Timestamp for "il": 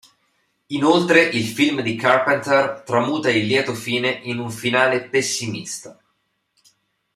1.21-1.45, 3.29-3.45